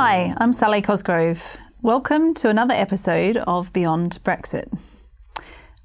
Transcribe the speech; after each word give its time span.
Hi, 0.00 0.32
I'm 0.36 0.52
Sally 0.52 0.80
Cosgrove. 0.80 1.56
Welcome 1.82 2.32
to 2.34 2.48
another 2.48 2.72
episode 2.72 3.36
of 3.36 3.72
Beyond 3.72 4.20
Brexit. 4.22 4.72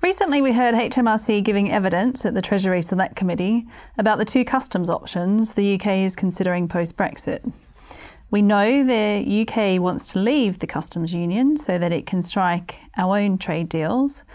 Recently, 0.04 0.40
we 0.40 0.54
heard 0.54 0.76
HMRC 0.76 1.44
giving 1.44 1.72
evidence 1.72 2.24
at 2.24 2.36
the 2.36 2.42
Treasury 2.44 2.84
Select 2.84 3.16
Committee 3.16 3.66
about 3.98 4.20
the 4.20 4.24
two 4.24 4.46
customs 4.46 4.88
options 4.88 5.56
the 5.56 5.74
UK 5.74 5.88
is 6.06 6.16
considering 6.16 6.68
post 6.68 6.96
Brexit. 6.96 7.52
We 8.30 8.44
know 8.44 8.84
the 8.84 9.48
UK 9.48 9.82
wants 9.82 10.12
to 10.12 10.20
leave 10.20 10.60
the 10.60 10.68
customs 10.68 11.12
union 11.12 11.58
so 11.58 11.80
that 11.80 11.92
it 11.92 12.06
can 12.06 12.22
strike 12.22 12.82
our 12.96 13.18
own 13.18 13.40
trade 13.40 13.68
deals, 13.68 14.26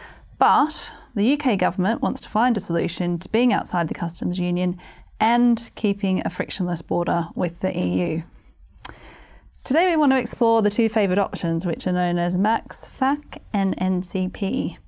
but 0.40 0.90
the 1.14 1.40
UK 1.40 1.56
government 1.56 2.02
wants 2.02 2.20
to 2.22 2.28
find 2.28 2.56
a 2.56 2.60
solution 2.60 3.16
to 3.20 3.28
being 3.28 3.52
outside 3.52 3.86
the 3.86 3.94
customs 3.94 4.40
union 4.40 4.76
and 5.20 5.70
keeping 5.76 6.20
a 6.26 6.30
frictionless 6.30 6.82
border 6.82 7.28
with 7.36 7.60
the 7.60 7.78
EU. 7.78 8.22
Today, 9.68 9.84
we 9.84 9.96
want 9.96 10.12
to 10.12 10.18
explore 10.18 10.62
the 10.62 10.70
two 10.70 10.88
favoured 10.88 11.18
options, 11.18 11.66
which 11.66 11.86
are 11.86 11.92
known 11.92 12.18
as 12.18 12.38
MAX 12.38 12.88
FAC 12.88 13.42
and 13.52 13.76
NCP, 13.76 14.78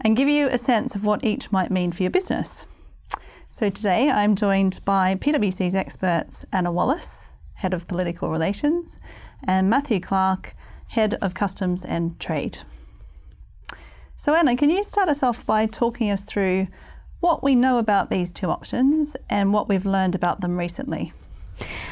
and 0.00 0.16
give 0.16 0.26
you 0.26 0.48
a 0.48 0.56
sense 0.56 0.94
of 0.94 1.04
what 1.04 1.22
each 1.22 1.52
might 1.52 1.70
mean 1.70 1.92
for 1.92 2.02
your 2.02 2.08
business. 2.08 2.64
So, 3.50 3.68
today 3.68 4.08
I'm 4.08 4.34
joined 4.34 4.80
by 4.86 5.16
PwC's 5.16 5.74
experts 5.74 6.46
Anna 6.50 6.72
Wallace, 6.72 7.34
Head 7.56 7.74
of 7.74 7.86
Political 7.86 8.30
Relations, 8.30 8.98
and 9.44 9.68
Matthew 9.68 10.00
Clark, 10.00 10.54
Head 10.88 11.18
of 11.20 11.34
Customs 11.34 11.84
and 11.84 12.18
Trade. 12.18 12.56
So, 14.16 14.34
Anna, 14.34 14.56
can 14.56 14.70
you 14.70 14.82
start 14.82 15.10
us 15.10 15.22
off 15.22 15.44
by 15.44 15.66
talking 15.66 16.10
us 16.10 16.24
through 16.24 16.68
what 17.20 17.44
we 17.44 17.54
know 17.54 17.76
about 17.76 18.08
these 18.08 18.32
two 18.32 18.48
options 18.48 19.14
and 19.28 19.52
what 19.52 19.68
we've 19.68 19.84
learned 19.84 20.14
about 20.14 20.40
them 20.40 20.56
recently? 20.56 21.12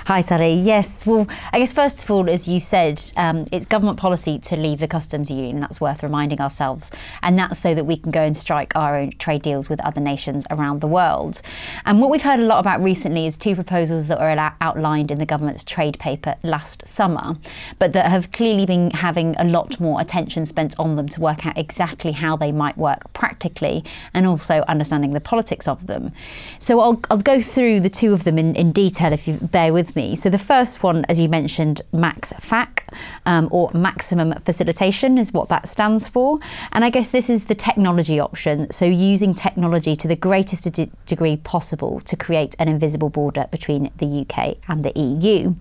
Hi, 0.07 0.21
Sally. 0.21 0.55
Yes, 0.55 1.07
well, 1.07 1.27
I 1.53 1.59
guess 1.59 1.73
first 1.73 2.03
of 2.03 2.11
all, 2.11 2.29
as 2.29 2.49
you 2.49 2.59
said, 2.59 3.01
um, 3.17 3.45
it's 3.53 3.67
government 3.67 3.99
policy 3.99 4.39
to 4.41 4.57
leave 4.57 4.81
the 4.81 4.89
customs 4.89 5.31
union. 5.31 5.61
That's 5.61 5.81
worth 5.81 6.03
reminding 6.03 6.41
ourselves. 6.41 6.91
And 7.23 7.39
that's 7.39 7.59
so 7.59 7.75
that 7.75 7.85
we 7.85 7.97
can 7.97 8.11
go 8.11 8.23
and 8.23 8.37
strike 8.37 8.75
our 8.75 8.97
own 8.97 9.11
trade 9.13 9.43
deals 9.43 9.69
with 9.69 9.81
other 9.85 10.01
nations 10.01 10.47
around 10.51 10.81
the 10.81 10.87
world. 10.87 11.43
And 11.85 12.01
what 12.01 12.11
we've 12.11 12.23
heard 12.23 12.41
a 12.41 12.45
lot 12.45 12.61
about 12.61 12.83
recently 12.83 13.27
is 13.27 13.37
two 13.37 13.55
proposals 13.55 14.09
that 14.09 14.19
were 14.19 14.53
outlined 14.61 15.11
in 15.11 15.19
the 15.19 15.27
government's 15.27 15.65
trade 15.65 15.99
paper 15.99 16.35
last 16.43 16.87
summer, 16.87 17.37
but 17.79 17.93
that 17.93 18.11
have 18.11 18.33
clearly 18.33 18.67
been 18.67 18.91
having 18.91 19.37
a 19.37 19.45
lot 19.45 19.79
more 19.81 20.01
attention 20.01 20.45
spent 20.45 20.75
on 20.79 20.97
them 20.97 21.09
to 21.09 21.21
work 21.21 21.47
out 21.47 21.59
exactly 21.59 22.13
how 22.13 22.37
they 22.37 22.53
might 22.53 22.77
work 22.79 23.13
practically 23.13 23.85
and 24.15 24.27
also 24.27 24.65
understanding 24.69 25.13
the 25.13 25.21
politics 25.21 25.69
of 25.69 25.87
them. 25.87 26.13
So 26.59 26.81
I'll, 26.81 27.01
I'll 27.11 27.19
go 27.19 27.41
through 27.41 27.81
the 27.81 27.91
two 27.91 28.13
of 28.13 28.25
them 28.25 28.39
in, 28.39 28.55
in 28.57 28.73
detail 28.73 29.13
if 29.13 29.29
you 29.29 29.35
bear 29.35 29.60
with 29.69 29.95
me. 29.97 30.15
So 30.15 30.31
the 30.31 30.39
first 30.39 30.83
one, 30.83 31.05
as 31.09 31.21
you 31.21 31.29
mentioned, 31.29 31.83
Max 31.93 32.33
FAC, 32.39 32.89
um, 33.27 33.49
or 33.51 33.71
Maximum 33.75 34.33
Facilitation, 34.45 35.19
is 35.19 35.33
what 35.33 35.49
that 35.49 35.69
stands 35.69 36.09
for. 36.09 36.39
And 36.73 36.85
I 36.85 36.91
guess 36.91 37.11
this 37.11 37.29
is 37.29 37.45
the 37.45 37.55
technology 37.55 38.19
option. 38.19 38.71
So 38.71 38.85
using 38.87 39.35
technology 39.35 39.95
to 39.97 40.09
the 40.09 40.17
greatest 40.17 40.73
de- 40.73 40.91
degree 41.07 41.37
possible 41.37 42.01
to 42.01 42.17
create 42.17 42.55
an 42.59 42.69
invisible 42.69 43.11
border 43.11 43.47
between 43.51 43.91
the 43.99 44.07
UK 44.07 44.57
and 44.69 44.85
the 44.85 44.93
EU. 44.99 45.55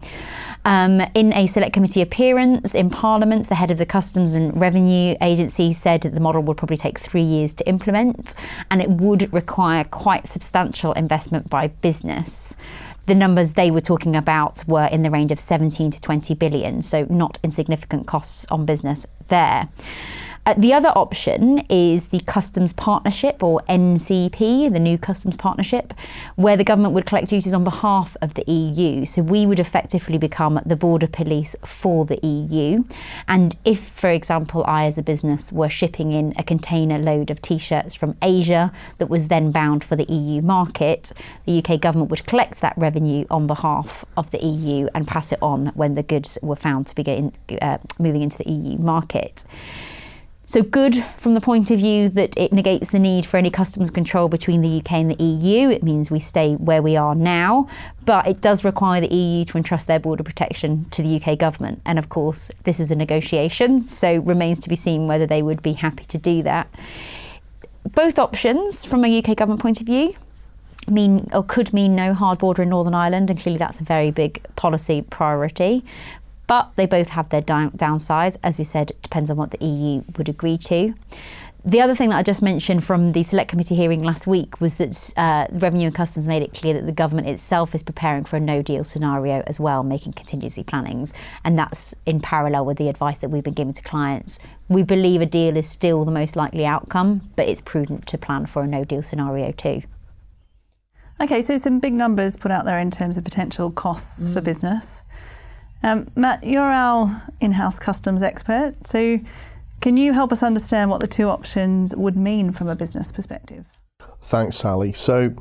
Um, 0.66 1.02
in 1.16 1.34
a 1.34 1.46
select 1.48 1.74
committee 1.74 2.02
appearance 2.02 2.76
in 2.76 2.90
Parliament, 2.90 3.50
the 3.50 3.56
head 3.56 3.72
of 3.72 3.78
the 3.78 3.86
Customs 3.86 4.36
and 4.36 4.60
Revenue 4.60 5.16
Agency 5.22 5.72
said 5.72 6.02
that 6.02 6.14
the 6.14 6.20
model 6.20 6.44
would 6.44 6.58
probably 6.58 6.78
take 6.78 7.00
three 7.00 7.24
years 7.24 7.54
to 7.56 7.68
implement 7.68 8.36
and 8.70 8.82
it 8.82 8.90
would 8.90 9.34
require 9.34 9.84
quite 9.84 10.28
substantial 10.28 10.94
investment 10.94 11.50
by 11.50 11.68
business 11.68 12.58
the 13.10 13.16
numbers 13.16 13.54
they 13.54 13.72
were 13.72 13.82
talking 13.82 14.16
about 14.16 14.64
were 14.68 14.86
in 14.86 15.02
the 15.02 15.10
range 15.10 15.32
of 15.32 15.40
17 15.40 15.90
to 15.92 16.00
20 16.00 16.36
billion, 16.36 16.82
so 16.84 17.08
not 17.10 17.40
insignificant 17.44 18.06
costs 18.06 18.46
on 18.52 18.68
business 18.68 19.08
there. 19.30 19.68
Uh, 20.46 20.54
the 20.58 20.74
other 20.74 20.90
option 20.96 21.60
is 21.70 22.08
the 22.08 22.20
Customs 22.22 22.74
Partnership, 22.74 23.44
or 23.44 23.62
NCP, 23.70 24.72
the 24.72 24.80
new 24.80 24.98
Customs 24.98 25.38
Partnership, 25.38 25.94
where 26.36 26.58
the 26.58 26.64
government 26.64 26.94
would 26.94 27.06
collect 27.06 27.30
duties 27.30 27.54
on 27.54 27.64
behalf 27.64 28.16
of 28.22 28.34
the 28.34 28.50
EU. 28.50 29.06
So 29.06 29.22
we 29.22 29.46
would 29.46 29.60
effectively 29.60 30.18
become 30.18 30.60
the 30.66 30.76
border 30.76 31.08
police 31.08 31.56
for 31.64 32.06
the 32.06 32.20
EU. 32.26 32.84
And 33.28 33.56
if, 33.66 33.80
for 33.80 34.10
example, 34.10 34.64
I 34.66 34.86
as 34.86 34.98
a 34.98 35.04
business 35.04 35.52
were 35.52 35.70
shipping 35.70 36.12
in 36.12 36.34
a 36.38 36.44
container 36.44 36.98
load 36.98 37.30
of 37.30 37.42
t 37.42 37.58
shirts 37.58 37.94
from 37.94 38.16
Asia 38.22 38.72
that 38.98 39.10
was 39.10 39.28
then 39.28 39.52
bound 39.52 39.84
for 39.84 39.96
the 39.96 40.12
EU 40.12 40.42
market, 40.42 41.12
the 41.46 41.64
UK 41.64 41.80
government 41.80 42.10
would 42.10 42.26
collect 42.26 42.62
that 42.62 42.74
revenue 42.78 43.26
on 43.30 43.46
behalf 43.48 44.06
of 44.18 44.32
the 44.32 44.44
EU 44.44 44.88
and 44.96 45.08
pass 45.08 45.32
it 45.32 45.40
on 45.42 45.68
when 45.68 45.96
the 45.96 46.04
goods 46.04 46.38
were 46.42 46.56
found 46.56 46.88
to 46.88 46.96
be 46.96 47.32
uh, 47.62 47.78
moving 47.98 48.22
into 48.22 48.38
the 48.38 48.50
EU 48.50 48.78
market. 48.78 49.46
So, 50.50 50.64
good 50.64 51.06
from 51.16 51.36
the 51.36 51.42
point 51.42 51.70
of 51.70 51.78
view 51.78 52.10
that 52.10 52.36
it 52.36 52.52
negates 52.52 52.90
the 52.90 52.98
need 52.98 53.24
for 53.24 53.38
any 53.38 53.52
customs 53.52 53.92
control 53.92 54.30
between 54.30 54.64
the 54.64 54.80
UK 54.80 54.94
and 54.94 55.12
the 55.12 55.24
EU. 55.24 55.70
It 55.70 55.84
means 55.84 56.10
we 56.10 56.18
stay 56.18 56.56
where 56.56 56.82
we 56.82 56.98
are 56.98 57.14
now, 57.14 57.68
but 58.04 58.26
it 58.26 58.42
does 58.42 58.66
require 58.66 59.00
the 59.00 59.14
EU 59.14 59.46
to 59.46 59.58
entrust 59.58 59.86
their 59.86 60.00
border 60.00 60.24
protection 60.24 60.86
to 60.90 61.04
the 61.04 61.22
UK 61.22 61.38
government. 61.38 61.84
And 61.86 62.00
of 62.00 62.10
course, 62.10 62.50
this 62.64 62.80
is 62.80 62.90
a 62.90 62.96
negotiation, 62.96 63.84
so 63.84 64.22
remains 64.22 64.58
to 64.62 64.70
be 64.70 64.76
seen 64.76 65.06
whether 65.06 65.28
they 65.28 65.44
would 65.44 65.62
be 65.62 65.74
happy 65.74 66.06
to 66.06 66.18
do 66.18 66.42
that. 66.42 66.68
Both 67.84 68.18
options, 68.18 68.86
from 68.86 69.06
a 69.06 69.20
UK 69.20 69.38
government 69.38 69.62
point 69.62 69.82
of 69.82 69.86
view, 69.86 70.16
mean 70.90 71.30
or 71.32 71.44
could 71.44 71.74
mean 71.74 71.96
no 71.96 72.16
hard 72.16 72.40
border 72.40 72.64
in 72.64 72.70
Northern 72.70 72.96
Ireland, 72.96 73.30
and 73.30 73.40
clearly 73.40 73.60
that's 73.60 73.82
a 73.82 73.84
very 73.84 74.10
big 74.10 74.42
policy 74.56 75.04
priority 75.04 75.84
but 76.50 76.72
they 76.78 76.88
both 76.88 77.10
have 77.10 77.30
their 77.30 77.42
down- 77.42 77.72
downsides. 77.72 78.36
As 78.42 78.58
we 78.58 78.64
said, 78.64 78.90
it 78.90 79.02
depends 79.04 79.30
on 79.30 79.38
what 79.38 79.52
the 79.52 79.64
EU 79.64 80.02
would 80.18 80.28
agree 80.28 80.58
to. 80.58 80.96
The 81.64 81.80
other 81.80 81.94
thing 81.94 82.10
that 82.10 82.16
I 82.16 82.24
just 82.24 82.42
mentioned 82.42 82.84
from 82.84 83.12
the 83.12 83.22
Select 83.22 83.52
Committee 83.52 83.76
hearing 83.76 84.02
last 84.02 84.26
week 84.26 84.60
was 84.60 84.78
that 84.78 85.14
uh, 85.16 85.46
Revenue 85.52 85.86
and 85.86 85.96
Customs 85.96 86.28
made 86.28 86.42
it 86.42 86.56
clear 86.56 86.74
that 86.74 86.88
the 86.88 86.92
government 86.92 87.28
itself 87.28 87.76
is 87.76 87.84
preparing 87.84 88.24
for 88.24 88.38
a 88.38 88.40
no 88.40 88.64
deal 88.64 88.84
scenario 88.84 89.44
as 89.46 89.60
well, 89.60 89.84
making 89.84 90.14
contingency 90.14 90.64
plannings. 90.64 91.14
And 91.44 91.60
that's 91.60 91.94
in 92.08 92.20
parallel 92.20 92.66
with 92.66 92.80
the 92.80 92.90
advice 92.90 93.20
that 93.20 93.30
we've 93.30 93.44
been 93.44 93.54
giving 93.54 93.74
to 93.74 93.84
clients. 93.84 94.40
We 94.68 94.82
believe 94.82 95.22
a 95.22 95.28
deal 95.28 95.56
is 95.56 95.70
still 95.70 96.04
the 96.04 96.12
most 96.12 96.36
likely 96.36 96.66
outcome, 96.66 97.30
but 97.36 97.48
it's 97.48 97.62
prudent 97.62 98.08
to 98.08 98.18
plan 98.18 98.48
for 98.48 98.64
a 98.64 98.68
no 98.68 98.84
deal 98.84 99.04
scenario 99.04 99.52
too. 99.52 99.84
Okay, 101.22 101.44
so 101.44 101.60
some 101.60 101.80
big 101.80 101.94
numbers 101.94 102.38
put 102.38 102.50
out 102.50 102.66
there 102.66 102.80
in 102.80 102.90
terms 102.90 103.20
of 103.20 103.24
potential 103.24 103.70
costs 103.70 104.28
mm. 104.28 104.34
for 104.34 104.42
business. 104.42 105.04
Um, 105.84 106.08
Matt, 106.16 106.44
you're 106.44 106.62
our 106.64 107.22
in 107.40 107.54
house 107.54 107.80
customs 107.80 108.22
expert. 108.22 108.76
So, 108.86 109.20
can 109.82 109.96
you 109.96 110.12
help 110.12 110.32
us 110.32 110.44
understand 110.44 110.90
what 110.90 111.00
the 111.00 111.08
two 111.08 111.30
options 111.30 111.96
would 111.96 112.18
mean 112.18 112.52
from 112.52 112.68
a 112.68 112.76
business 112.76 113.12
perspective? 113.12 113.66
Thanks, 114.22 114.58
Sally. 114.58 114.92
So, 114.92 115.34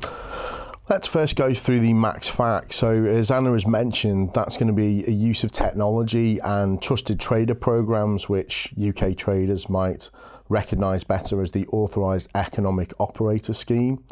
Let's 0.89 1.05
first 1.05 1.35
go 1.35 1.53
through 1.53 1.81
the 1.81 1.93
Max 1.93 2.27
FAC. 2.27 2.73
So, 2.73 3.05
as 3.05 3.29
Anna 3.29 3.51
has 3.51 3.67
mentioned, 3.67 4.33
that's 4.33 4.57
going 4.57 4.69
to 4.69 4.73
be 4.73 5.03
a 5.07 5.11
use 5.11 5.43
of 5.43 5.51
technology 5.51 6.39
and 6.43 6.81
trusted 6.81 7.19
trader 7.19 7.53
programs, 7.53 8.27
which 8.27 8.73
UK 8.75 9.15
traders 9.15 9.69
might 9.69 10.09
recognise 10.49 11.03
better 11.03 11.43
as 11.43 11.51
the 11.51 11.67
Authorised 11.67 12.31
Economic 12.33 12.91
Operator 12.99 13.53
Scheme 13.53 14.03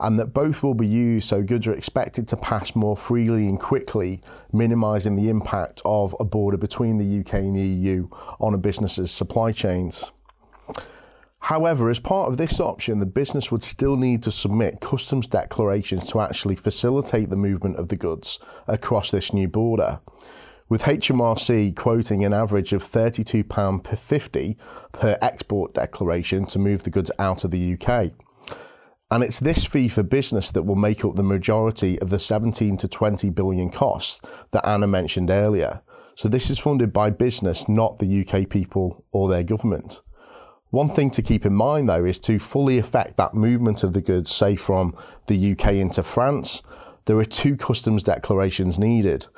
and 0.00 0.18
that 0.18 0.32
both 0.32 0.62
will 0.62 0.74
be 0.74 0.86
used 0.86 1.28
so 1.28 1.42
goods 1.42 1.66
are 1.66 1.72
expected 1.72 2.28
to 2.28 2.36
pass 2.36 2.74
more 2.74 2.96
freely 2.96 3.48
and 3.48 3.58
quickly, 3.58 4.22
minimising 4.52 5.16
the 5.16 5.28
impact 5.28 5.82
of 5.84 6.14
a 6.20 6.24
border 6.24 6.56
between 6.56 6.98
the 6.98 7.20
UK 7.20 7.34
and 7.34 7.56
the 7.56 7.60
EU 7.60 8.08
on 8.40 8.54
a 8.54 8.58
business's 8.58 9.10
supply 9.10 9.52
chains. 9.52 10.12
However, 11.40 11.88
as 11.88 12.00
part 12.00 12.30
of 12.30 12.36
this 12.36 12.60
option, 12.60 12.98
the 12.98 13.06
business 13.06 13.50
would 13.50 13.62
still 13.62 13.96
need 13.96 14.22
to 14.24 14.30
submit 14.30 14.80
customs 14.80 15.26
declarations 15.26 16.10
to 16.10 16.20
actually 16.20 16.56
facilitate 16.56 17.30
the 17.30 17.36
movement 17.36 17.76
of 17.76 17.88
the 17.88 17.96
goods 17.96 18.38
across 18.66 19.10
this 19.10 19.32
new 19.32 19.48
border. 19.48 20.00
With 20.68 20.82
HMRC 20.82 21.74
quoting 21.74 22.24
an 22.24 22.34
average 22.34 22.74
of 22.74 22.82
£32 22.82 23.82
per 23.82 23.96
50 23.96 24.58
per 24.92 25.16
export 25.22 25.72
declaration 25.72 26.44
to 26.46 26.58
move 26.58 26.82
the 26.82 26.90
goods 26.90 27.10
out 27.18 27.44
of 27.44 27.50
the 27.50 27.74
UK. 27.74 28.12
And 29.10 29.24
it's 29.24 29.40
this 29.40 29.64
fee 29.64 29.88
for 29.88 30.02
business 30.02 30.50
that 30.50 30.64
will 30.64 30.76
make 30.76 31.04
up 31.04 31.16
the 31.16 31.22
majority 31.22 31.98
of 32.00 32.10
the 32.10 32.18
17 32.18 32.76
to 32.76 32.88
20 32.88 33.30
billion 33.30 33.70
costs 33.70 34.20
that 34.50 34.66
Anna 34.66 34.86
mentioned 34.86 35.30
earlier. 35.30 35.80
So 36.14 36.28
this 36.28 36.50
is 36.50 36.58
funded 36.58 36.92
by 36.92 37.10
business, 37.10 37.68
not 37.68 37.98
the 37.98 38.26
UK 38.26 38.50
people 38.50 39.04
or 39.10 39.28
their 39.28 39.44
government. 39.44 40.02
One 40.70 40.90
thing 40.90 41.10
to 41.12 41.22
keep 41.22 41.46
in 41.46 41.54
mind 41.54 41.88
though 41.88 42.04
is 42.04 42.18
to 42.20 42.38
fully 42.38 42.78
affect 42.78 43.16
that 43.16 43.32
movement 43.32 43.82
of 43.82 43.94
the 43.94 44.02
goods, 44.02 44.30
say 44.30 44.56
from 44.56 44.94
the 45.26 45.52
UK 45.52 45.74
into 45.74 46.02
France, 46.02 46.62
there 47.06 47.16
are 47.16 47.24
two 47.24 47.56
customs 47.56 48.04
declarations 48.04 48.78
needed. 48.78 49.28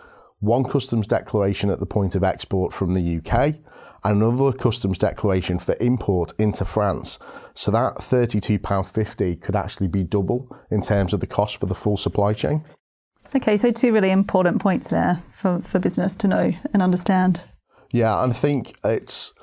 One 0.41 0.65
customs 0.65 1.07
declaration 1.07 1.71
at 1.71 1.81
the 1.81 1.87
point 1.87 2.15
of 2.15 2.25
export 2.25 2.73
from 2.73 2.95
the 2.95 3.19
UK 3.19 3.57
and 4.05 4.23
another 4.23 4.53
customs 4.53 4.99
declaration 4.99 5.59
for 5.59 5.77
import 5.81 6.33
into 6.39 6.65
France. 6.65 7.19
So 7.55 7.71
that 7.71 7.97
£32.50 7.97 9.41
could 9.41 9.55
actually 9.55 9.89
be 9.89 10.03
double 10.03 10.49
in 10.71 10.81
terms 10.81 11.13
of 11.13 11.21
the 11.21 11.27
cost 11.27 11.59
for 11.59 11.67
the 11.67 11.75
full 11.75 11.99
supply 11.99 12.33
chain. 12.33 12.65
Okay, 13.37 13.57
so 13.57 13.71
two 13.71 13.93
really 13.93 14.11
important 14.11 14.61
points 14.61 14.89
there 14.89 15.23
for, 15.33 15.61
for 15.61 15.79
business 15.79 16.17
to 16.17 16.29
know 16.29 16.53
and 16.73 16.83
understand. 16.83 17.45
Yeah, 17.93 18.23
and 18.23 18.33
I 18.33 18.35
think 18.35 18.77
it's 18.83 19.35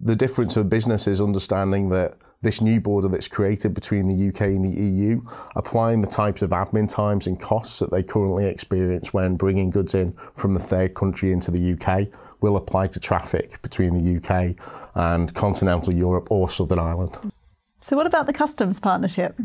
the 0.00 0.16
difference 0.16 0.54
for 0.54 0.64
business 0.64 1.06
is 1.06 1.20
understanding 1.20 1.88
that 1.90 2.14
this 2.42 2.60
new 2.60 2.80
border 2.80 3.08
that's 3.08 3.28
created 3.28 3.72
between 3.72 4.06
the 4.06 4.28
UK 4.28 4.42
and 4.42 4.64
the 4.64 4.80
EU, 4.80 5.22
applying 5.56 6.00
the 6.00 6.08
types 6.08 6.42
of 6.42 6.50
admin 6.50 6.92
times 6.92 7.26
and 7.26 7.40
costs 7.40 7.78
that 7.78 7.90
they 7.90 8.02
currently 8.02 8.46
experience 8.46 9.14
when 9.14 9.36
bringing 9.36 9.70
goods 9.70 9.94
in 9.94 10.12
from 10.34 10.54
the 10.54 10.60
third 10.60 10.94
country 10.94 11.32
into 11.32 11.50
the 11.50 11.72
UK 11.72 12.08
will 12.40 12.56
apply 12.56 12.88
to 12.88 13.00
traffic 13.00 13.62
between 13.62 13.94
the 13.94 14.16
UK 14.16 14.56
and 14.94 15.32
continental 15.34 15.94
Europe 15.94 16.28
or 16.30 16.48
Southern 16.48 16.80
Ireland. 16.80 17.32
So, 17.78 17.96
what 17.96 18.06
about 18.06 18.26
the 18.26 18.32
customs 18.32 18.78
partnership? 18.78 19.36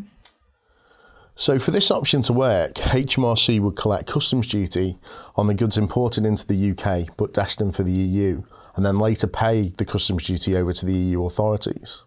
So, 1.35 1.59
for 1.59 1.69
this 1.69 1.91
option 1.91 2.23
to 2.23 2.33
work, 2.33 2.73
HMRC 2.73 3.59
would 3.59 3.75
collect 3.75 4.07
customs 4.07 4.47
duty 4.47 4.97
on 5.35 5.45
the 5.45 5.53
goods 5.53 5.77
imported 5.77 6.25
into 6.25 6.47
the 6.47 6.71
UK 6.71 7.15
but 7.15 7.33
destined 7.33 7.75
for 7.75 7.83
the 7.83 7.91
EU, 7.91 8.41
and 8.75 8.83
then 8.83 8.97
later 8.97 9.27
pay 9.27 9.69
the 9.69 9.85
customs 9.85 10.25
duty 10.25 10.55
over 10.55 10.73
to 10.73 10.85
the 10.85 10.93
EU 10.93 11.25
authorities. 11.25 12.03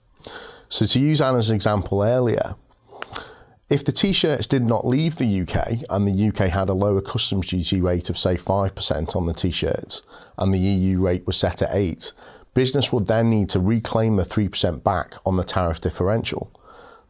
So, 0.70 0.87
to 0.87 0.99
use 0.99 1.20
Anna's 1.20 1.50
example 1.50 2.02
earlier, 2.02 2.55
if 3.69 3.84
the 3.84 3.93
t 3.93 4.12
shirts 4.12 4.46
did 4.46 4.62
not 4.62 4.87
leave 4.87 5.17
the 5.17 5.43
UK 5.43 5.82
and 5.90 6.08
the 6.08 6.28
UK 6.28 6.49
had 6.49 6.69
a 6.69 6.72
lower 6.75 7.02
customs 7.02 7.49
duty 7.49 7.81
rate 7.81 8.08
of, 8.08 8.17
say, 8.17 8.37
5% 8.37 9.17
on 9.17 9.26
the 9.26 9.34
t 9.34 9.50
shirts 9.50 10.02
and 10.38 10.55
the 10.55 10.58
EU 10.58 11.00
rate 11.00 11.26
was 11.26 11.37
set 11.37 11.61
at 11.61 11.70
8 11.72 12.12
business 12.55 12.93
would 12.93 13.06
then 13.06 13.31
need 13.31 13.49
to 13.50 13.61
reclaim 13.61 14.17
the 14.17 14.22
3% 14.22 14.82
back 14.82 15.14
on 15.25 15.37
the 15.37 15.44
tariff 15.44 15.81
differential. 15.81 16.50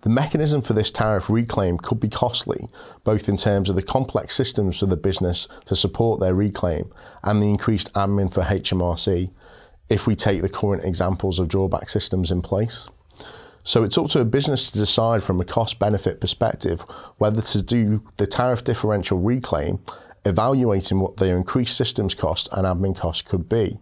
The 0.03 0.11
mechanism 0.11 0.63
for 0.63 0.73
this 0.73 0.91
tariff 0.91 1.29
reclaim 1.29 1.79
could 1.79 2.01
be 2.01 2.09
costly, 2.09 2.69
both 3.05 3.29
in 3.29 3.37
terms 3.37 3.69
of 3.69 3.77
the 3.77 3.83
complex 3.83 4.35
systems 4.35 4.79
for 4.79 4.87
the 4.87 4.97
business 4.97 5.47
to 5.67 5.77
support 5.77 6.21
their 6.21 6.35
reclaim 6.35 6.91
and 7.23 7.43
the 7.43 7.51
increased 7.51 7.93
admin 7.93 8.33
for 8.33 8.43
HMRC 8.43 9.31
if 9.91 10.07
we 10.07 10.15
take 10.15 10.41
the 10.41 10.49
current 10.49 10.85
examples 10.85 11.39
of 11.39 11.49
drawback 11.49 11.89
systems 11.89 12.31
in 12.31 12.41
place. 12.41 12.89
So 13.63 13.83
it's 13.83 13.99
up 13.99 14.09
to 14.11 14.21
a 14.21 14.25
business 14.25 14.71
to 14.71 14.79
decide 14.79 15.23
from 15.23 15.41
a 15.41 15.45
cost 15.45 15.79
benefit 15.79 16.21
perspective 16.21 16.81
whether 17.19 17.43
to 17.43 17.63
do 17.63 18.03
the 18.17 18.27
tariff 18.27 18.65
differential 18.65 19.19
reclaim, 19.19 19.81
evaluating 20.25 21.01
what 21.01 21.19
their 21.19 21.37
increased 21.37 21.77
systems 21.77 22.15
cost 22.15 22.49
and 22.53 22.67
admin 22.67 22.97
cost 22.97 23.27
could 23.27 23.49
be. 23.49 23.79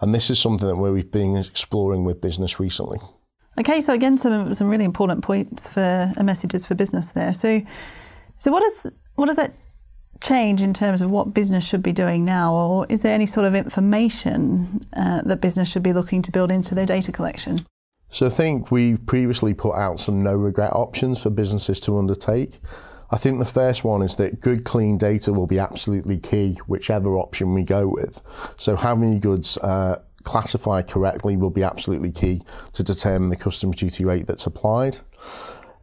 And 0.00 0.14
this 0.14 0.30
is 0.30 0.38
something 0.38 0.66
that 0.66 0.76
we've 0.76 1.10
been 1.10 1.36
exploring 1.36 2.04
with 2.04 2.20
business 2.20 2.58
recently. 2.58 2.98
Okay, 3.58 3.80
so 3.80 3.92
again, 3.92 4.16
some 4.16 4.54
some 4.54 4.68
really 4.68 4.84
important 4.84 5.22
points 5.22 5.68
for 5.68 6.10
messages 6.22 6.64
for 6.64 6.74
business 6.74 7.12
there. 7.12 7.34
So, 7.34 7.60
so 8.38 8.50
what 8.50 8.60
does 8.60 8.90
what 9.14 9.26
does 9.26 9.36
that 9.36 9.54
change 10.22 10.62
in 10.62 10.72
terms 10.72 11.02
of 11.02 11.10
what 11.10 11.34
business 11.34 11.66
should 11.66 11.82
be 11.82 11.92
doing 11.92 12.24
now, 12.24 12.54
or 12.54 12.86
is 12.88 13.02
there 13.02 13.14
any 13.14 13.26
sort 13.26 13.44
of 13.44 13.54
information 13.54 14.86
uh, 14.96 15.22
that 15.22 15.40
business 15.40 15.68
should 15.68 15.82
be 15.82 15.92
looking 15.92 16.22
to 16.22 16.32
build 16.32 16.50
into 16.50 16.74
their 16.74 16.86
data 16.86 17.12
collection? 17.12 17.58
So 18.12 18.26
I 18.26 18.28
think 18.28 18.70
we've 18.70 19.04
previously 19.06 19.54
put 19.54 19.74
out 19.74 19.98
some 19.98 20.22
no 20.22 20.34
regret 20.34 20.74
options 20.74 21.22
for 21.22 21.30
businesses 21.30 21.80
to 21.80 21.96
undertake. 21.96 22.60
I 23.10 23.16
think 23.16 23.38
the 23.38 23.46
first 23.46 23.84
one 23.84 24.02
is 24.02 24.16
that 24.16 24.40
good, 24.40 24.64
clean 24.64 24.98
data 24.98 25.32
will 25.32 25.46
be 25.46 25.58
absolutely 25.58 26.18
key, 26.18 26.58
whichever 26.66 27.16
option 27.16 27.54
we 27.54 27.62
go 27.62 27.88
with. 27.88 28.20
So 28.58 28.76
having 28.76 29.18
goods 29.18 29.56
uh, 29.56 29.96
classified 30.24 30.88
correctly 30.88 31.38
will 31.38 31.50
be 31.50 31.62
absolutely 31.62 32.12
key 32.12 32.42
to 32.74 32.82
determine 32.82 33.30
the 33.30 33.36
customs 33.36 33.76
duty 33.76 34.04
rate 34.04 34.26
that's 34.26 34.44
applied. 34.44 34.98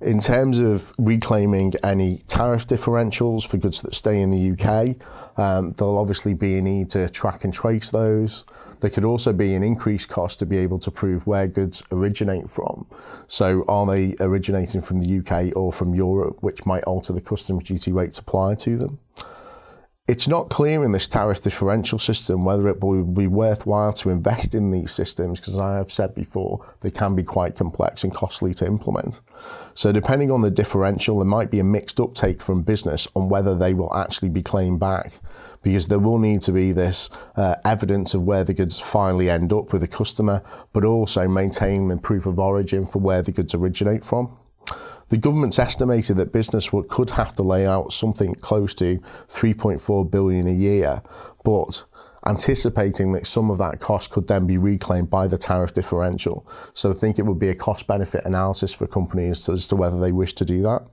In 0.01 0.21
terms 0.21 0.59
of 0.59 0.93
reclaiming 0.97 1.73
any 1.83 2.19
tariff 2.27 2.65
differentials 2.65 3.45
for 3.45 3.57
goods 3.57 3.81
that 3.81 3.93
stay 3.93 4.21
in 4.21 4.31
the 4.31 4.51
UK, 4.53 4.95
um, 5.37 5.73
there'll 5.73 5.97
obviously 5.97 6.33
be 6.33 6.57
a 6.57 6.61
need 6.61 6.89
to 6.91 7.09
track 7.09 7.43
and 7.43 7.53
trace 7.53 7.91
those. 7.91 8.45
There 8.79 8.89
could 8.89 9.03
also 9.03 9.33
be 9.33 9.55
an 9.55 9.63
increased 9.63 10.07
cost 10.07 10.39
to 10.39 10.45
be 10.45 10.57
able 10.57 10.79
to 10.79 10.91
prove 10.91 11.27
where 11.27 11.47
goods 11.47 11.83
originate 11.91 12.49
from. 12.49 12.85
So, 13.27 13.65
are 13.67 13.85
they 13.85 14.15
originating 14.21 14.79
from 14.79 15.01
the 15.01 15.19
UK 15.19 15.53
or 15.53 15.73
from 15.73 15.93
Europe, 15.93 16.37
which 16.41 16.65
might 16.65 16.85
alter 16.85 17.11
the 17.11 17.19
customs 17.19 17.63
duty 17.63 17.91
rates 17.91 18.19
applied 18.19 18.59
to 18.59 18.77
them? 18.77 18.99
It's 20.09 20.27
not 20.27 20.49
clear 20.49 20.83
in 20.83 20.91
this 20.91 21.07
tariff 21.07 21.39
differential 21.39 21.99
system 21.99 22.43
whether 22.43 22.67
it 22.67 22.81
will 22.81 23.03
be 23.03 23.27
worthwhile 23.27 23.93
to 23.93 24.09
invest 24.09 24.55
in 24.55 24.71
these 24.71 24.91
systems 24.91 25.39
because 25.39 25.53
as 25.53 25.61
I 25.61 25.75
have 25.75 25.91
said 25.91 26.15
before 26.15 26.65
they 26.81 26.89
can 26.89 27.15
be 27.15 27.21
quite 27.21 27.55
complex 27.55 28.03
and 28.03 28.11
costly 28.11 28.55
to 28.55 28.65
implement. 28.65 29.21
So 29.75 29.91
depending 29.91 30.31
on 30.31 30.41
the 30.41 30.49
differential, 30.49 31.19
there 31.19 31.25
might 31.25 31.51
be 31.51 31.59
a 31.59 31.63
mixed 31.63 31.99
uptake 31.99 32.41
from 32.41 32.63
business 32.63 33.07
on 33.15 33.29
whether 33.29 33.55
they 33.55 33.75
will 33.75 33.95
actually 33.95 34.29
be 34.29 34.41
claimed 34.41 34.79
back 34.79 35.19
because 35.61 35.89
there 35.89 35.99
will 35.99 36.17
need 36.17 36.41
to 36.41 36.53
be 36.53 36.71
this 36.71 37.11
uh, 37.35 37.55
evidence 37.63 38.15
of 38.15 38.23
where 38.23 38.43
the 38.43 38.53
goods 38.55 38.79
finally 38.79 39.29
end 39.29 39.53
up 39.53 39.71
with 39.71 39.81
the 39.81 39.87
customer, 39.87 40.41
but 40.73 40.83
also 40.83 41.27
maintain 41.27 41.87
the 41.87 41.97
proof 41.97 42.25
of 42.25 42.39
origin 42.39 42.83
for 42.83 42.97
where 42.97 43.21
the 43.21 43.31
goods 43.31 43.53
originate 43.53 44.03
from. 44.03 44.35
The 45.09 45.17
government's 45.17 45.59
estimated 45.59 46.17
that 46.17 46.31
business 46.31 46.69
could 46.87 47.11
have 47.11 47.33
to 47.35 47.43
lay 47.43 47.65
out 47.65 47.93
something 47.93 48.35
close 48.35 48.75
to 48.75 48.99
3.4 49.27 50.09
billion 50.09 50.47
a 50.47 50.51
year, 50.51 51.01
but 51.43 51.85
anticipating 52.25 53.13
that 53.13 53.25
some 53.25 53.49
of 53.49 53.57
that 53.57 53.79
cost 53.79 54.11
could 54.11 54.27
then 54.27 54.45
be 54.45 54.57
reclaimed 54.57 55.09
by 55.09 55.27
the 55.27 55.37
tariff 55.37 55.73
differential. 55.73 56.47
So 56.73 56.91
I 56.91 56.93
think 56.93 57.17
it 57.17 57.25
would 57.25 57.39
be 57.39 57.49
a 57.49 57.55
cost 57.55 57.87
benefit 57.87 58.25
analysis 58.25 58.73
for 58.73 58.87
companies 58.87 59.49
as 59.49 59.67
to 59.69 59.75
whether 59.75 59.99
they 59.99 60.11
wish 60.11 60.33
to 60.35 60.45
do 60.45 60.61
that. 60.63 60.87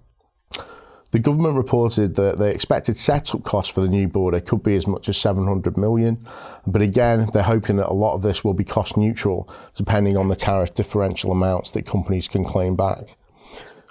The 1.12 1.18
government 1.18 1.56
reported 1.56 2.16
that 2.16 2.38
the 2.38 2.50
expected 2.50 2.98
setup 2.98 3.44
cost 3.44 3.72
for 3.72 3.80
the 3.80 3.88
new 3.88 4.08
border 4.08 4.40
could 4.40 4.62
be 4.62 4.76
as 4.76 4.86
much 4.86 5.08
as 5.08 5.16
700 5.16 5.76
million, 5.76 6.18
but 6.66 6.82
again, 6.82 7.28
they're 7.32 7.42
hoping 7.42 7.76
that 7.76 7.88
a 7.88 7.92
lot 7.92 8.14
of 8.14 8.22
this 8.22 8.42
will 8.42 8.54
be 8.54 8.64
cost 8.64 8.96
neutral 8.96 9.48
depending 9.74 10.16
on 10.16 10.28
the 10.28 10.36
tariff 10.36 10.74
differential 10.74 11.32
amounts 11.32 11.70
that 11.72 11.86
companies 11.86 12.28
can 12.28 12.44
claim 12.44 12.76
back. 12.76 13.16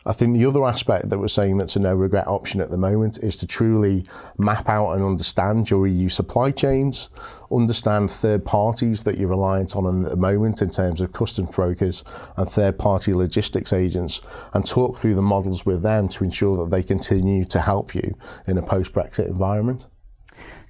I 0.07 0.13
think 0.13 0.37
the 0.37 0.45
other 0.45 0.63
aspect 0.63 1.09
that 1.09 1.17
we're 1.17 1.27
saying 1.27 1.57
that's 1.57 1.75
a 1.75 1.79
no 1.79 1.95
regret 1.95 2.27
option 2.27 2.61
at 2.61 2.69
the 2.69 2.77
moment 2.77 3.17
is 3.17 3.37
to 3.37 3.47
truly 3.47 4.05
map 4.37 4.69
out 4.69 4.91
and 4.91 5.03
understand 5.03 5.71
your 5.71 5.87
EU 5.87 6.09
supply 6.09 6.51
chains, 6.51 7.09
understand 7.51 8.11
third 8.11 8.45
parties 8.45 9.03
that 9.03 9.17
you're 9.17 9.29
reliant 9.29 9.75
on 9.75 10.05
at 10.05 10.11
the 10.11 10.15
moment 10.15 10.61
in 10.61 10.69
terms 10.69 11.01
of 11.01 11.11
customs 11.11 11.49
brokers 11.49 12.03
and 12.37 12.47
third 12.47 12.77
party 12.77 13.15
logistics 13.15 13.73
agents, 13.73 14.21
and 14.53 14.67
talk 14.67 14.97
through 14.97 15.15
the 15.15 15.23
models 15.23 15.65
with 15.65 15.81
them 15.81 16.07
to 16.09 16.23
ensure 16.23 16.55
that 16.57 16.69
they 16.69 16.83
continue 16.83 17.43
to 17.43 17.59
help 17.59 17.95
you 17.95 18.15
in 18.45 18.59
a 18.59 18.61
post 18.61 18.93
Brexit 18.93 19.27
environment. 19.27 19.87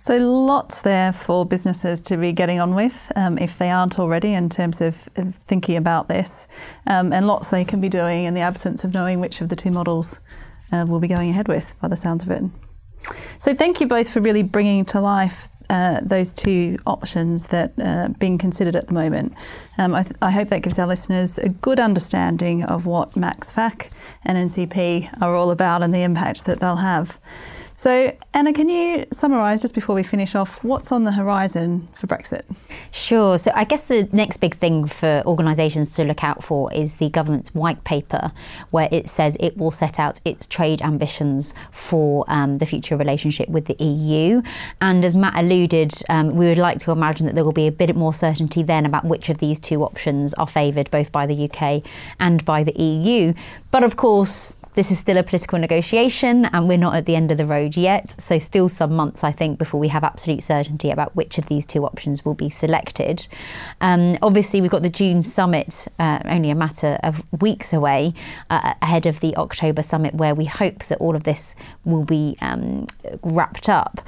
So 0.06 0.18
lots 0.18 0.84
there 0.84 1.12
for 1.12 1.48
businesses 1.48 2.00
to 2.04 2.16
be 2.16 2.32
getting 2.32 2.60
on 2.60 2.76
with 2.76 3.12
um, 3.16 3.40
if 3.40 3.58
they 3.58 3.72
aren't 3.72 3.98
already 3.98 4.34
in 4.34 4.50
terms 4.50 4.80
of, 4.80 4.96
thinking 5.48 5.78
about 5.78 6.10
this, 6.10 6.48
um, 6.86 7.12
and 7.12 7.26
lots 7.26 7.50
they 7.50 7.66
can 7.66 7.82
be 7.82 7.90
doing 7.90 8.26
in 8.26 8.36
the 8.36 8.42
absence 8.42 8.84
of 8.84 8.94
knowing 8.94 9.20
which 9.20 9.42
of 9.42 9.50
the 9.50 9.56
two 9.56 9.72
models 9.72 10.20
uh, 10.72 10.86
we'll 10.88 11.00
be 11.00 11.08
going 11.08 11.32
ahead 11.32 11.48
with 11.48 11.74
by 11.82 11.88
the 11.88 11.96
sounds 11.96 12.24
of 12.24 12.30
it. 12.30 12.44
So 13.40 13.56
thank 13.56 13.82
you 13.82 13.88
both 13.88 14.08
for 14.08 14.22
really 14.22 14.44
bringing 14.44 14.86
to 14.86 15.02
life 15.02 15.48
uh, 15.72 16.02
those 16.04 16.34
two 16.34 16.78
options 16.86 17.48
that 17.48 17.74
are 17.80 18.10
being 18.10 18.38
considered 18.38 18.76
at 18.76 18.86
the 18.86 18.94
moment. 18.94 19.34
Um, 19.80 19.96
I, 19.96 20.04
th- 20.04 20.18
I, 20.22 20.30
hope 20.30 20.50
that 20.50 20.62
gives 20.62 20.78
our 20.78 20.86
listeners 20.86 21.40
a 21.40 21.50
good 21.50 21.80
understanding 21.80 22.64
of 22.64 22.86
what 22.86 23.14
MaxFac 23.14 23.90
and 24.24 24.38
NCP 24.52 25.20
are 25.20 25.34
all 25.34 25.50
about 25.50 25.82
and 25.82 25.92
the 25.92 26.04
impact 26.04 26.46
that 26.46 26.60
they'll 26.60 26.76
have. 26.76 27.20
So, 27.78 28.16
Anna, 28.34 28.54
can 28.54 28.70
you 28.70 29.06
summarise 29.12 29.62
just 29.62 29.76
before 29.76 29.96
we 29.96 30.04
finish 30.04 30.34
off 30.34 30.64
what's 30.64 30.94
on 30.94 31.04
the 31.04 31.12
horizon 31.12 31.90
for 31.94 32.08
Brexit? 32.08 32.44
Sure. 32.92 33.38
So, 33.38 33.52
I 33.54 33.66
guess 33.66 33.90
the 33.90 34.08
next 34.14 34.38
big 34.38 34.56
thing 34.56 34.88
for 34.88 35.22
organisations 35.26 35.94
to 35.96 36.06
look 36.06 36.24
out 36.24 36.42
for 36.42 36.74
is 36.74 36.98
the 36.98 37.10
government's 37.10 37.54
white 37.54 37.84
paper, 37.84 38.32
where 38.72 38.88
it 38.94 39.10
says 39.10 39.36
it 39.42 39.58
will 39.58 39.72
set 39.72 40.00
out 40.00 40.22
its 40.24 40.48
trade 40.48 40.82
ambitions 40.82 41.54
for 41.70 42.24
um, 42.30 42.60
the 42.60 42.66
future 42.66 42.96
relationship 42.96 43.50
with 43.50 43.66
the 43.66 43.76
EU. 43.84 44.42
And 44.80 45.04
as 45.04 45.14
Matt 45.18 45.38
alluded, 45.38 45.92
um, 46.08 46.36
we 46.36 46.48
would 46.48 46.58
like 46.58 46.80
to 46.80 46.92
imagine 46.92 47.26
that 47.26 47.36
there 47.36 47.44
will 47.44 47.52
be 47.52 47.68
a 47.68 47.74
bit 47.74 47.94
more 47.94 48.14
certainty 48.14 48.64
then 48.64 48.86
about 48.86 49.04
which 49.04 49.28
of 49.28 49.40
these 49.40 49.60
two 49.60 49.84
options 49.84 50.34
are 50.36 50.48
favoured 50.48 50.90
both 50.92 51.12
by 51.12 51.26
the 51.26 51.50
UK 51.50 51.84
and 52.22 52.46
by 52.46 52.64
the 52.64 52.74
EU. 52.82 53.34
But 53.70 53.84
of 53.84 53.98
course, 53.98 54.58
this 54.76 54.92
is 54.92 55.00
still 55.00 55.18
a 55.18 55.24
political 55.24 55.58
negotiation 55.58 56.46
and 56.46 56.68
we're 56.68 56.78
not 56.78 56.96
at 56.96 57.06
the 57.06 57.16
end 57.16 57.32
of 57.32 57.38
the 57.38 57.46
road 57.46 57.76
yet. 57.76 58.12
So, 58.22 58.38
still 58.38 58.70
some 58.70 58.94
months, 58.94 59.24
I 59.24 59.32
think, 59.32 59.58
before 59.58 59.80
we 59.80 59.88
have 59.88 60.04
absolute 60.04 60.44
certainty 60.44 60.92
about 60.92 61.16
which 61.16 61.38
of 61.38 61.48
these 61.48 61.66
two 61.66 61.86
options 61.86 62.24
will 62.24 62.34
be 62.34 62.50
selected. 62.50 63.28
Um, 63.82 64.18
obviously, 64.22 64.62
we've 64.62 64.72
got 64.72 64.84
the 64.84 64.90
June 64.90 65.24
summit 65.24 65.88
uh, 65.98 66.20
only 66.26 66.50
a 66.50 66.56
matter 66.56 66.98
of 67.04 67.24
weeks 67.42 67.74
away 67.74 68.14
uh, 68.50 68.74
ahead 68.82 69.06
of 69.06 69.22
the 69.22 69.36
October 69.38 69.82
summit, 69.82 70.14
where 70.14 70.36
we 70.36 70.46
hope 70.46 70.86
that 70.86 71.00
all 71.00 71.16
of 71.16 71.24
this 71.24 71.56
will 71.86 72.04
be 72.04 72.36
um, 72.42 72.86
wrapped 73.24 73.70
up. 73.70 74.02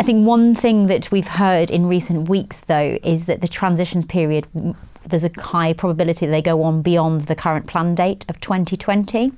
I 0.00 0.02
think 0.02 0.26
one 0.26 0.54
thing 0.54 0.86
that 0.86 1.10
we've 1.10 1.28
heard 1.28 1.70
in 1.70 1.86
recent 1.86 2.28
weeks, 2.28 2.60
though, 2.60 2.98
is 3.02 3.26
that 3.26 3.40
the 3.40 3.48
transitions 3.48 4.04
period 4.04 4.46
there's 5.08 5.24
a 5.24 5.30
high 5.40 5.72
probability 5.72 6.26
they 6.26 6.42
go 6.42 6.62
on 6.62 6.82
beyond 6.82 7.22
the 7.22 7.34
current 7.34 7.66
plan 7.66 7.94
date 7.94 8.24
of 8.28 8.40
2020. 8.40 9.32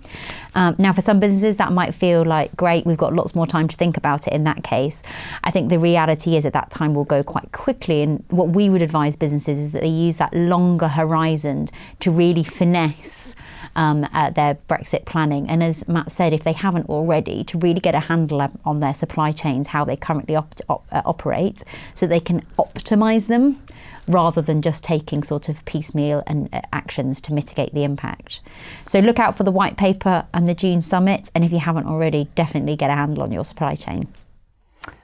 Um, 0.54 0.74
now, 0.78 0.92
for 0.92 1.00
some 1.00 1.20
businesses, 1.20 1.56
that 1.56 1.72
might 1.72 1.94
feel 1.94 2.24
like 2.24 2.56
great, 2.56 2.86
we've 2.86 2.96
got 2.96 3.14
lots 3.14 3.34
more 3.34 3.46
time 3.46 3.68
to 3.68 3.76
think 3.76 3.96
about 3.96 4.26
it 4.26 4.32
in 4.32 4.44
that 4.44 4.62
case. 4.64 5.02
I 5.44 5.50
think 5.50 5.68
the 5.68 5.78
reality 5.78 6.36
is 6.36 6.46
at 6.46 6.52
that 6.52 6.70
time 6.70 6.94
will 6.94 7.04
go 7.04 7.22
quite 7.22 7.52
quickly. 7.52 8.02
And 8.02 8.24
what 8.28 8.48
we 8.50 8.68
would 8.68 8.82
advise 8.82 9.16
businesses 9.16 9.58
is 9.58 9.72
that 9.72 9.82
they 9.82 9.88
use 9.88 10.16
that 10.16 10.34
longer 10.34 10.88
horizon 10.88 11.68
to 12.00 12.10
really 12.10 12.42
finesse 12.42 13.34
um, 13.76 14.06
at 14.12 14.34
their 14.34 14.54
Brexit 14.68 15.04
planning. 15.04 15.48
And 15.48 15.62
as 15.62 15.86
Matt 15.88 16.10
said, 16.10 16.32
if 16.32 16.44
they 16.44 16.52
haven't 16.52 16.88
already, 16.88 17.44
to 17.44 17.58
really 17.58 17.80
get 17.80 17.94
a 17.94 18.00
handle 18.00 18.50
on 18.64 18.80
their 18.80 18.94
supply 18.94 19.32
chains, 19.32 19.68
how 19.68 19.84
they 19.84 19.96
currently 19.96 20.36
op- 20.36 20.54
op- 20.68 20.86
uh, 20.92 21.02
operate, 21.04 21.62
so 21.94 22.06
they 22.06 22.20
can 22.20 22.42
optimise 22.58 23.28
them 23.28 23.62
rather 24.08 24.40
than 24.40 24.62
just 24.62 24.82
taking 24.82 25.22
sort 25.22 25.48
of 25.48 25.64
piecemeal 25.66 26.22
and 26.26 26.48
uh, 26.52 26.62
actions 26.72 27.20
to 27.20 27.32
mitigate 27.32 27.74
the 27.74 27.84
impact. 27.84 28.40
So 28.86 29.00
look 29.00 29.18
out 29.18 29.36
for 29.36 29.44
the 29.44 29.52
white 29.52 29.76
paper 29.76 30.26
and 30.32 30.48
the 30.48 30.54
June 30.54 30.80
summit, 30.80 31.30
and 31.34 31.44
if 31.44 31.52
you 31.52 31.58
haven't 31.58 31.86
already, 31.86 32.28
definitely 32.34 32.76
get 32.76 32.90
a 32.90 32.94
handle 32.94 33.22
on 33.22 33.32
your 33.32 33.44
supply 33.44 33.74
chain. 33.74 34.08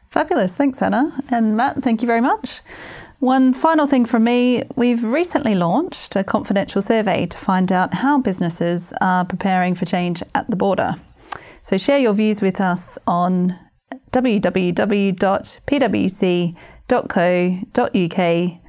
Fabulous. 0.08 0.54
Thanks, 0.54 0.80
Anna. 0.80 1.12
And 1.30 1.56
Matt, 1.56 1.82
thank 1.82 2.00
you 2.00 2.06
very 2.06 2.20
much. 2.20 2.62
One 3.24 3.54
final 3.54 3.86
thing 3.86 4.04
from 4.04 4.24
me 4.24 4.64
we've 4.76 5.02
recently 5.02 5.54
launched 5.54 6.14
a 6.14 6.22
confidential 6.22 6.82
survey 6.82 7.24
to 7.24 7.38
find 7.38 7.72
out 7.72 7.94
how 7.94 8.18
businesses 8.20 8.92
are 9.00 9.24
preparing 9.24 9.74
for 9.74 9.86
change 9.86 10.22
at 10.34 10.50
the 10.50 10.56
border. 10.56 10.96
So 11.62 11.78
share 11.78 11.96
your 11.96 12.12
views 12.12 12.42
with 12.42 12.60
us 12.60 12.98
on 13.06 13.58
www.pwc.co.uk 14.10 14.52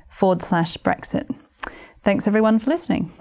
forward 0.10 0.42
slash 0.42 0.78
Brexit. 0.78 1.36
Thanks 2.06 2.26
everyone 2.26 2.60
for 2.60 2.70
listening. 2.70 3.12